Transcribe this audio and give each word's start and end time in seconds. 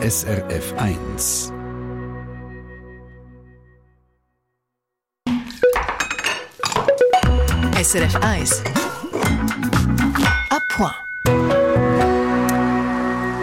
SRF 0.00 0.72
1. 0.76 1.50
SRF 7.82 8.14
1. 8.22 9.67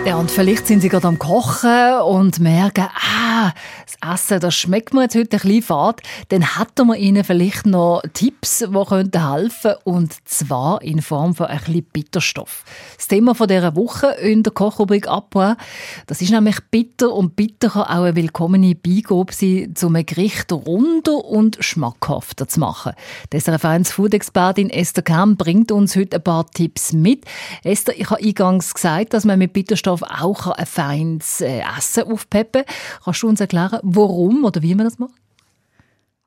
Ja, 0.06 0.18
und 0.18 0.30
vielleicht 0.30 0.68
sind 0.68 0.82
Sie 0.82 0.90
gerade 0.90 1.08
am 1.08 1.18
Kochen 1.18 2.00
und 2.08 2.40
merken, 2.40 2.86
ah, 2.94 3.52
das 3.86 4.14
Essen, 4.14 4.40
das 4.40 4.54
schmeckt 4.54 4.94
mir 4.94 5.04
jetzt 5.04 5.16
heute 5.16 5.38
ein 5.38 5.42
bisschen 5.42 5.62
fad. 5.64 6.00
Dann 6.30 6.60
hätten 6.60 6.86
wir 6.86 6.96
Ihnen 6.96 7.24
vielleicht 7.24 7.66
noch 7.66 8.04
Tipps, 8.14 8.60
die 8.60 8.86
könnten 8.88 9.34
helfen 9.34 9.74
und 9.84 10.14
zwar 10.26 10.84
in 10.84 11.02
Form 11.02 11.34
von 11.34 11.48
ein 11.48 11.58
bisschen 11.58 11.86
Bitterstoff. 11.92 12.66
Das 12.98 13.08
Thema 13.08 13.34
von 13.34 13.48
dieser 13.48 13.76
Woche 13.76 14.12
in 14.22 14.44
der 14.44 14.54
Kochrubrik 14.54 15.08
«Abwa», 15.08 15.58
das 16.06 16.22
ist 16.22 16.30
nämlich 16.30 16.58
bitter 16.70 17.12
und 17.12 17.36
bitter 17.36 17.70
kann 17.70 17.84
auch 17.84 18.04
eine 18.04 18.16
willkommene 18.16 18.76
Beigabe 18.76 19.34
sein, 19.34 19.74
um 19.82 19.96
ein 19.96 20.06
Gericht 20.06 20.52
runder 20.52 21.26
und 21.26 21.58
schmackhafter 21.62 22.48
zu 22.48 22.60
machen. 22.60 22.94
Die 23.34 23.40
SRF 23.40 23.66
1 23.66 23.92
Food-Expertin 23.92 24.70
Esther 24.70 25.02
Kern 25.02 25.36
bringt 25.36 25.72
uns 25.72 25.96
heute 25.96 26.18
ein 26.18 26.24
paar 26.24 26.46
Tipps 26.46 26.94
mit. 26.94 27.26
Esther, 27.64 28.00
ich 28.00 28.12
habe 28.12 28.24
eingangs 28.24 28.72
gesagt, 28.72 29.14
dass 29.14 29.26
man 29.26 29.40
mit 29.40 29.52
Bitterstoff 29.54 29.95
Nährstoffe 29.96 30.04
auch 30.04 30.48
ein 30.48 30.66
feines 30.66 31.42
äh, 31.42 31.62
Essen 31.78 32.04
aufpeppen 32.04 32.64
Kannst 33.04 33.24
du 33.24 33.28
uns 33.28 33.42
erklären, 33.42 33.80
warum 33.84 34.46
oder 34.46 34.62
wie 34.62 34.76
man 34.76 34.86
das 34.86 35.00
macht? 35.00 35.14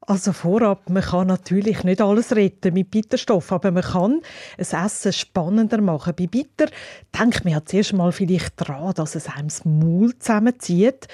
Also 0.00 0.32
vorab, 0.32 0.88
man 0.88 1.02
kann 1.02 1.26
natürlich 1.26 1.84
nicht 1.84 2.00
alles 2.00 2.34
retten 2.34 2.73
mit 2.73 2.90
Bitterstoff, 2.90 3.52
aber 3.52 3.70
man 3.70 3.82
kann 3.82 4.23
ein 4.56 4.84
Essen 4.84 5.12
spannender 5.12 5.82
machen. 5.82 6.14
Bei 6.16 6.26
Bitter 6.26 6.66
denkt 7.18 7.45
man 7.45 7.52
ja 7.52 7.64
zuerst 7.64 7.92
mal 7.92 8.10
vielleicht 8.10 8.59
daran, 8.59 8.95
dass 8.95 9.14
es 9.14 9.28
einem 9.28 9.48
das 9.48 9.66
Maul 9.66 10.18
zusammenzieht. 10.18 11.09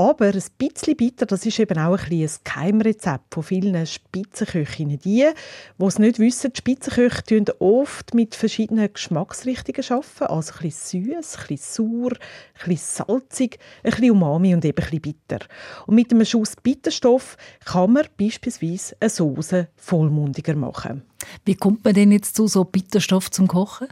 Aber 0.00 0.28
ein 0.28 0.42
bisschen 0.56 0.96
bitter, 0.96 1.26
das 1.26 1.44
ist 1.44 1.58
eben 1.58 1.78
auch 1.78 1.98
ein, 1.98 2.22
ein 2.22 2.30
Geheimrezept 2.42 3.34
von 3.34 3.42
vielen 3.42 3.84
Spitzenköchinnen. 3.84 4.98
Die, 4.98 5.28
die 5.76 5.84
es 5.84 5.98
nicht 5.98 6.18
wissen, 6.18 6.54
die 6.54 6.56
Spitzenköche 6.56 7.18
arbeiten 7.18 7.52
oft 7.58 8.14
mit 8.14 8.34
verschiedenen 8.34 8.90
Geschmacksrichtungen. 8.90 9.84
Arbeiten. 9.90 10.24
Also 10.24 10.54
ein 10.54 10.60
bisschen 10.62 11.04
süß, 11.04 11.36
ein 11.36 11.46
bisschen 11.48 11.58
sauer, 11.58 12.12
ein 12.12 12.68
bisschen 12.68 13.04
salzig, 13.06 13.58
ein 13.82 13.90
bisschen 13.90 14.10
umami 14.12 14.54
und 14.54 14.64
eben 14.64 14.82
ein 14.82 14.82
bisschen 14.82 15.02
bitter. 15.02 15.44
Und 15.86 15.96
mit 15.96 16.10
einem 16.10 16.24
Schuss 16.24 16.56
Bitterstoff 16.56 17.36
kann 17.66 17.92
man 17.92 18.06
beispielsweise 18.18 18.96
eine 19.00 19.10
Soße 19.10 19.68
vollmundiger 19.76 20.56
machen. 20.56 21.02
Wie 21.44 21.56
kommt 21.56 21.84
man 21.84 21.92
denn 21.92 22.10
jetzt 22.10 22.36
zu 22.36 22.46
so 22.46 22.64
Bitterstoff 22.64 23.30
zum 23.30 23.48
Kochen? 23.48 23.88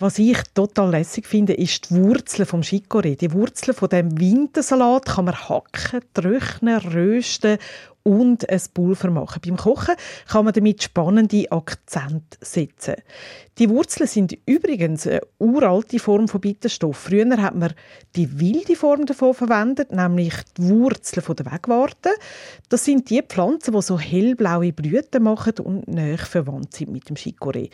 Was 0.00 0.18
ich 0.18 0.38
total 0.54 0.92
lässig 0.92 1.26
finde, 1.26 1.52
ist 1.52 1.90
die 1.90 1.96
Wurzel 1.96 2.46
vom 2.46 2.62
Chicorée. 2.62 3.16
Die 3.16 3.34
Wurzel 3.34 3.74
von 3.74 3.90
dem 3.90 4.18
Wintersalat 4.18 5.04
kann 5.04 5.26
man 5.26 5.34
hacken, 5.34 6.00
trocknen, 6.14 6.78
rösten 6.78 7.58
und 8.10 8.50
ein 8.50 8.60
Pulver 8.74 9.08
machen. 9.08 9.40
Beim 9.46 9.56
Kochen 9.56 9.94
kann 10.26 10.44
man 10.44 10.52
damit 10.52 10.82
spannende 10.82 11.46
Akzente 11.52 12.38
setzen. 12.40 12.96
Die 13.56 13.70
Wurzeln 13.70 14.08
sind 14.08 14.36
übrigens 14.46 15.06
eine 15.06 15.20
uralte 15.38 16.00
Form 16.00 16.26
von 16.26 16.40
Bitterstoff. 16.40 16.96
Früher 16.96 17.40
hat 17.40 17.54
man 17.54 17.72
die 18.16 18.40
wilde 18.40 18.74
Form 18.74 19.06
davon 19.06 19.34
verwendet, 19.34 19.92
nämlich 19.92 20.34
die 20.56 20.68
Wurzeln 20.70 21.36
der 21.36 21.52
Wegwarte. 21.52 22.10
Das 22.68 22.84
sind 22.84 23.08
die 23.10 23.22
Pflanzen, 23.22 23.74
die 23.74 23.82
so 23.82 23.96
hellblaue 23.96 24.72
Blüten 24.72 25.22
machen 25.22 25.60
und 25.62 25.86
näher 25.86 26.18
verwandt 26.18 26.74
sind 26.74 26.90
mit 26.90 27.08
dem 27.08 27.16
Chicorée. 27.16 27.70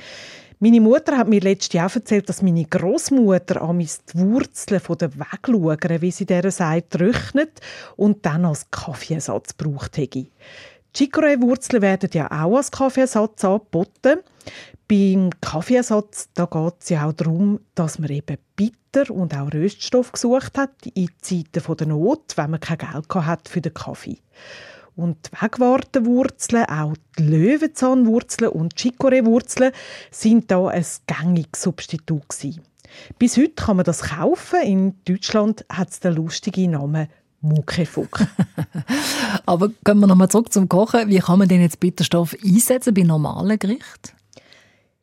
Meine 0.59 0.81
Mutter 0.81 1.19
hat 1.19 1.29
mir 1.29 1.43
letztes 1.43 1.75
Jahr 1.75 1.95
erzählt, 1.95 2.31
dass 2.31 2.41
meine 2.41 2.65
Großmutter 2.65 3.61
amis 3.61 4.01
die 4.05 4.19
Wurzeln 4.19 4.81
der 4.99 5.15
Wegluger, 5.19 6.01
wie 6.01 6.11
sie 6.11 6.25
der 6.25 6.51
sagt, 6.51 6.93
trocknet 6.93 7.61
und 7.97 8.25
dann 8.25 8.47
als 8.47 8.71
Kaffeeersatz 8.71 9.53
braucht 9.53 9.99
hätte. 9.99 10.26
Chicorée-Wurzeln 10.95 11.83
werden 11.83 12.11
ja 12.13 12.31
auch 12.31 12.57
als 12.57 12.71
Kaffeeersatz 12.71 13.45
angeboten. 13.45 14.21
Beim 14.89 15.31
Kaffeeersatz 15.41 16.31
geht 16.35 16.75
es 16.81 16.89
ja 16.89 17.07
auch 17.07 17.13
darum, 17.13 17.61
dass 17.75 17.99
man 17.99 18.11
eben 18.11 18.39
Bitter 18.55 19.11
und 19.11 19.37
auch 19.37 19.53
Röststoff 19.53 20.13
gesucht 20.13 20.57
hat 20.57 20.71
in 20.95 21.11
Zeiten 21.21 21.77
der 21.77 21.87
Not, 21.87 22.37
wenn 22.37 22.51
man 22.51 22.61
kein 22.61 22.79
Geld 22.79 23.15
hat 23.15 23.49
für 23.49 23.61
den 23.61 23.75
Kaffee. 23.75 24.19
Und 24.95 25.19
die 25.27 25.43
Wegwartenwurzeln, 25.43 26.65
auch 26.65 26.95
die 27.19 27.25
Löwenzahnwurzeln 27.25 28.51
und 28.51 28.77
Chicorée-Wurzeln 28.77 29.73
sind 30.11 30.51
da 30.51 30.69
ein 30.69 30.87
gängiges 31.07 31.63
Substitut 31.63 32.29
gewesen. 32.31 32.63
Bis 33.19 33.37
heute 33.37 33.51
kann 33.51 33.77
man 33.77 33.85
das 33.85 34.03
kaufen. 34.03 34.63
In 34.63 34.95
Deutschland 35.05 35.67
hat 35.69 35.91
es 35.91 36.01
den 36.01 36.15
lustigen 36.15 36.71
Namen 36.71 37.09
Muckefuck. 37.41 38.21
Aber 39.47 39.69
gehen 39.85 40.01
wir 40.01 40.07
nochmal 40.07 40.29
zurück 40.29 40.53
zum 40.53 40.69
Kochen. 40.69 41.09
Wie 41.09 41.19
kann 41.19 41.39
man 41.39 41.49
denn 41.49 41.61
jetzt 41.61 41.81
Bitterstoff 41.81 42.37
einsetzen 42.45 42.95
bei 42.95 43.03
normalen 43.03 43.59
Gerichten? 43.59 44.17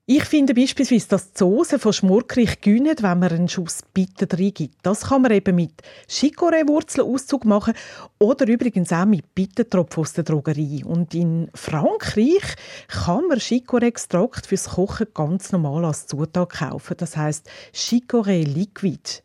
Ich 0.05 0.25
finde 0.25 0.53
beispielsweise, 0.53 1.07
dass 1.07 1.31
die 1.31 1.39
Soße 1.39 1.79
von 1.79 1.93
Schmorkrich 1.93 2.59
gönnt, 2.59 3.01
wenn 3.01 3.19
man 3.19 3.31
einen 3.31 3.47
Schuss 3.47 3.79
Bitter 3.93 4.37
reingibt. 4.37 4.75
Das 4.83 5.07
kann 5.07 5.21
man 5.21 5.31
eben 5.31 5.55
mit 5.55 5.71
Chicorée-Wurzelauszug 6.09 7.45
machen 7.45 7.73
oder 8.19 8.45
übrigens 8.45 8.91
auch 8.91 9.05
mit 9.05 9.33
Bittertropfen 9.33 10.01
aus 10.01 10.11
der 10.11 10.25
Drogerie. 10.25 10.83
Und 10.83 11.15
in 11.15 11.49
Frankreich 11.55 12.43
kann 12.89 13.29
man 13.29 13.39
Chicorée-Extrakt 13.39 14.45
fürs 14.47 14.71
Kochen 14.71 15.07
ganz 15.13 15.53
normal 15.53 15.85
als 15.85 16.05
Zutat 16.05 16.49
kaufen. 16.49 16.97
Das 16.97 17.15
heißt 17.15 17.49
Chicorée 17.73 18.43
Liquid. 18.43 19.23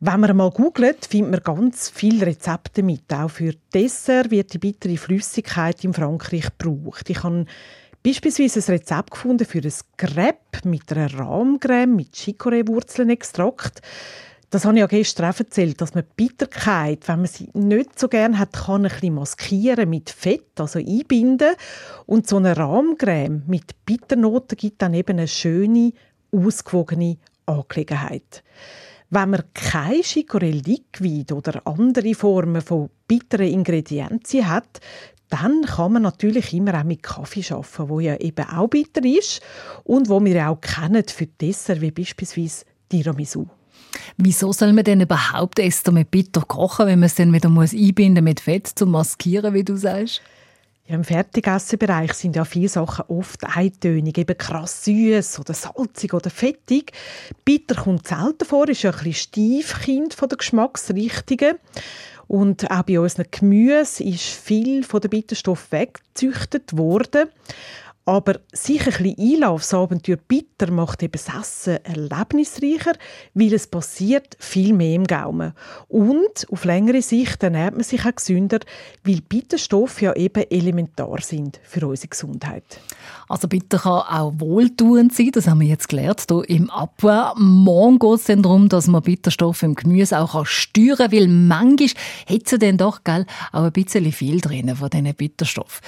Wenn 0.00 0.20
man 0.20 0.36
mal 0.36 0.52
googelt, 0.52 1.06
findet 1.06 1.44
man 1.44 1.56
ganz 1.56 1.90
viele 1.90 2.26
Rezepte 2.26 2.84
mit. 2.84 3.12
Auch 3.12 3.30
für 3.30 3.54
Dessert 3.74 4.30
wird 4.30 4.54
die 4.54 4.58
bittere 4.58 4.96
Flüssigkeit 4.96 5.82
in 5.82 5.92
Frankreich 5.92 6.50
gebraucht. 6.56 7.10
Ich 7.10 7.24
habe 7.24 7.46
beispielsweise 8.04 8.60
ein 8.60 8.76
Rezept 8.76 9.10
gefunden 9.10 9.44
für 9.44 9.58
ein 9.58 9.72
Crepe 9.96 10.68
mit 10.68 10.92
einer 10.92 11.12
Rahmcreme 11.18 11.96
mit 11.96 12.14
Chicorée-Wurzelnextrakt. 12.14 13.82
Das 14.50 14.64
habe 14.64 14.76
ich 14.76 14.80
ja 14.82 14.86
gestern 14.86 15.32
auch 15.32 15.38
erzählt, 15.40 15.80
dass 15.80 15.96
man 15.96 16.04
Bitterkeit, 16.16 17.08
wenn 17.08 17.18
man 17.18 17.26
sie 17.26 17.50
nicht 17.54 17.98
so 17.98 18.06
gerne 18.06 18.38
hat, 18.38 18.52
kann 18.52 18.86
ein 18.86 18.92
bisschen 18.92 19.14
maskieren 19.14 19.90
mit 19.90 20.10
Fett, 20.10 20.60
also 20.60 20.78
einbinden. 20.78 21.56
Und 22.06 22.28
so 22.28 22.36
eine 22.36 22.56
Rahmcreme 22.56 23.42
mit 23.48 23.84
Bitternoten 23.84 24.56
gibt 24.56 24.80
dann 24.80 24.94
eben 24.94 25.18
eine 25.18 25.26
schöne, 25.26 25.92
ausgewogene 26.30 27.18
Angelegenheit. 27.46 28.44
Wenn 29.10 29.30
man 29.30 29.42
kein 29.54 30.02
Chicorée 30.02 30.62
Liquid 30.66 31.32
oder 31.32 31.66
andere 31.66 32.14
Formen 32.14 32.60
von 32.60 32.90
bitteren 33.06 33.48
Ingredienzien 33.48 34.48
hat, 34.48 34.80
dann 35.30 35.62
kann 35.62 35.92
man 35.92 36.02
natürlich 36.02 36.52
immer 36.52 36.78
auch 36.78 36.84
mit 36.84 37.02
Kaffee 37.02 37.44
arbeiten, 37.52 37.88
wo 37.88 38.00
ja 38.00 38.16
eben 38.16 38.46
auch 38.46 38.68
bitter 38.68 39.04
ist 39.04 39.40
und 39.84 40.08
wo 40.08 40.22
wir 40.24 40.48
auch 40.48 40.60
kennen 40.60 41.02
für 41.06 41.26
Dessert, 41.26 41.80
wie 41.80 41.90
beispielsweise 41.90 42.64
Tiramisu. 42.88 43.46
Wieso 44.16 44.52
soll 44.52 44.72
man 44.72 44.84
denn 44.84 45.00
überhaupt 45.00 45.58
Ester 45.58 45.92
mit 45.92 46.10
Bitter 46.10 46.42
kochen, 46.42 46.86
wenn 46.86 46.98
man 46.98 47.06
es 47.06 47.14
dann 47.14 47.32
wieder 47.32 47.48
muss 47.48 47.72
einbinden 47.72 48.24
mit 48.24 48.40
Fett 48.40 48.66
zum 48.66 48.90
Maskieren, 48.90 49.54
wie 49.54 49.64
du 49.64 49.76
sagst? 49.76 50.20
Ja, 50.88 50.94
Im 50.94 51.04
Fertigessenbereich 51.04 52.14
sind 52.14 52.34
ja 52.34 52.46
viele 52.46 52.70
Sachen 52.70 53.04
oft 53.08 53.44
eintönig, 53.44 54.16
eben 54.16 54.38
krass 54.38 54.86
süß 54.86 55.38
oder 55.38 55.52
salzig 55.52 56.14
oder 56.14 56.30
fettig. 56.30 56.92
Bitter 57.44 57.74
kommt 57.74 58.06
selten 58.08 58.46
vor, 58.46 58.66
ist 58.70 58.82
ja 58.82 58.90
ein 58.90 58.96
bisschen 58.96 59.12
Stiefkind 59.12 60.14
von 60.14 60.30
der 60.30 60.38
Geschmacksrichtungen. 60.38 61.58
Und 62.26 62.70
auch 62.70 62.84
bei 62.84 62.98
unseren 62.98 63.26
Gemüse 63.30 64.02
ist 64.02 64.22
viel 64.22 64.82
von 64.82 65.02
der 65.02 65.10
Bitterstoff 65.10 65.70
weggezüchtet 65.72 66.74
worden. 66.74 67.28
Aber 68.08 68.40
sich 68.54 68.80
ein 68.80 68.86
bisschen 68.86 69.18
einlassen 69.18 69.44
aufs 69.44 69.74
Abenteuer 69.74 70.16
bitter 70.16 70.70
macht 70.70 71.02
eben 71.02 71.12
das 71.12 71.28
Essen 71.28 71.84
erlebnisreicher, 71.84 72.94
weil 73.34 73.52
es 73.52 73.66
passiert 73.66 74.34
viel 74.38 74.72
mehr 74.72 74.94
im 74.94 75.06
Gaumen. 75.06 75.52
Und 75.88 76.46
auf 76.50 76.64
längere 76.64 77.02
Sicht 77.02 77.42
ernährt 77.42 77.74
man 77.74 77.84
sich 77.84 78.06
auch 78.06 78.14
gesünder, 78.14 78.60
weil 79.04 79.20
Bitterstoffe 79.20 80.00
ja 80.00 80.14
eben 80.14 80.42
elementar 80.48 81.20
sind 81.20 81.60
für 81.62 81.86
unsere 81.86 82.08
Gesundheit. 82.08 82.80
Also 83.28 83.46
bitter 83.46 83.78
kann 83.78 84.00
auch 84.08 84.32
wohltuend 84.38 85.14
sein, 85.14 85.30
das 85.34 85.46
haben 85.46 85.60
wir 85.60 85.68
jetzt 85.68 85.90
gelernt 85.90 86.24
hier 86.30 86.48
im 86.48 86.70
Abwehr. 86.70 87.34
Morgen 87.36 87.98
geht 87.98 88.20
es 88.20 88.24
darum, 88.24 88.70
dass 88.70 88.86
man 88.86 89.02
Bitterstoffe 89.02 89.62
im 89.64 89.74
Gemüse 89.74 90.18
auch 90.18 90.46
steuern 90.46 90.96
kann, 90.96 91.12
weil 91.12 91.28
manchmal 91.28 91.90
hat 92.26 92.48
sie 92.48 92.58
dann 92.58 92.78
doch 92.78 93.04
gell, 93.04 93.26
auch 93.52 93.64
ein 93.64 93.72
bisschen 93.72 94.10
viel 94.12 94.40
drin 94.40 94.74
von 94.74 94.88
diesen 94.88 95.14
Bitterstoffen. 95.14 95.82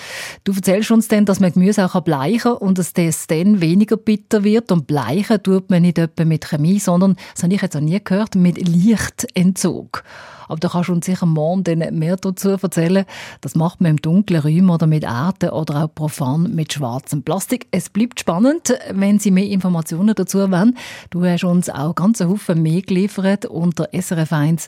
Du 0.44 0.52
erzählst 0.52 0.90
uns 0.90 1.08
dann, 1.08 1.24
dass 1.24 1.40
man 1.40 1.50
Gemüse 1.50 1.86
auch 1.86 2.09
bleichen 2.10 2.54
und 2.54 2.76
dass 2.76 2.92
das 2.92 3.28
dann 3.28 3.60
weniger 3.60 3.96
bitter 3.96 4.42
wird. 4.42 4.72
Und 4.72 4.88
bleichen 4.88 5.40
tut 5.40 5.70
man 5.70 5.82
nicht 5.82 5.96
etwa 5.96 6.24
mit 6.24 6.44
Chemie, 6.44 6.80
sondern, 6.80 7.14
das 7.34 7.44
habe 7.44 7.54
ich 7.54 7.62
jetzt 7.62 7.76
auch 7.76 7.80
nie 7.80 8.02
gehört, 8.02 8.34
mit 8.34 8.58
Lichtentzug. 8.58 10.02
Aber 10.48 10.58
da 10.58 10.68
kannst 10.68 10.88
du 10.88 10.94
uns 10.94 11.06
sicher 11.06 11.26
morgen 11.26 11.78
mehr 11.96 12.16
dazu 12.16 12.48
erzählen. 12.48 13.04
Das 13.42 13.54
macht 13.54 13.80
man 13.80 13.92
im 13.92 13.98
dunklen 13.98 14.40
Räumen 14.42 14.70
oder 14.70 14.88
mit 14.88 15.04
Erde 15.04 15.52
oder 15.52 15.84
auch 15.84 15.94
profan 15.94 16.52
mit 16.52 16.72
schwarzem 16.72 17.22
Plastik. 17.22 17.68
Es 17.70 17.88
bleibt 17.88 18.18
spannend, 18.18 18.76
wenn 18.90 19.20
Sie 19.20 19.30
mehr 19.30 19.46
Informationen 19.46 20.12
dazu 20.16 20.38
wollen. 20.50 20.76
Du 21.10 21.24
hast 21.24 21.44
uns 21.44 21.70
auch 21.70 21.94
ganz 21.94 22.18
Haufen 22.20 22.60
mehr 22.62 22.82
geliefert 22.82 23.46
unter 23.46 23.84
srf1.ch, 23.90 24.66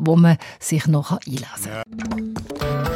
wo 0.00 0.16
man 0.16 0.36
sich 0.60 0.86
noch 0.86 1.12
einlesen 1.12 1.72
kann. 2.58 2.95